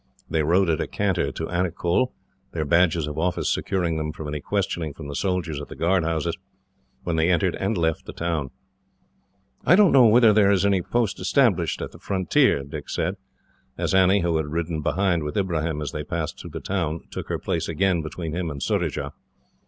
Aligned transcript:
They 0.27 0.41
rode 0.41 0.67
at 0.71 0.81
a 0.81 0.87
canter 0.87 1.31
to 1.31 1.45
Anicull, 1.47 2.11
their 2.53 2.65
badges 2.65 3.05
of 3.05 3.19
office 3.19 3.53
securing 3.53 3.97
them 3.97 4.11
from 4.11 4.27
any 4.27 4.39
questioning 4.41 4.95
from 4.95 5.07
the 5.07 5.13
soldiers 5.13 5.61
at 5.61 5.67
the 5.67 5.75
guard 5.75 6.03
houses, 6.03 6.35
when 7.03 7.17
they 7.17 7.29
entered 7.29 7.55
and 7.57 7.77
left 7.77 8.07
the 8.07 8.11
town. 8.11 8.49
"I 9.63 9.75
don't 9.75 9.91
know 9.91 10.07
whether 10.07 10.33
there 10.33 10.49
is 10.49 10.65
any 10.65 10.81
post 10.81 11.19
established 11.19 11.83
at 11.83 11.91
the 11.91 11.99
frontier," 11.99 12.63
Dick 12.63 12.89
said, 12.89 13.15
as 13.77 13.93
Annie, 13.93 14.21
who 14.21 14.37
had 14.37 14.47
ridden 14.47 14.81
behind 14.81 15.21
with 15.21 15.37
Ibrahim 15.37 15.83
as 15.83 15.91
they 15.91 16.03
passed 16.03 16.39
through 16.39 16.49
the 16.49 16.61
town, 16.61 17.01
took 17.11 17.29
her 17.29 17.37
place 17.37 17.69
again 17.69 18.01
between 18.01 18.33
him 18.33 18.49
and 18.49 18.59
Surajah. 18.63 19.13